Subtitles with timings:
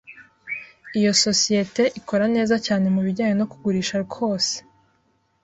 [0.99, 4.55] Iyo sosiyete ikora neza cyane mubijyanye no kugurisha kwose.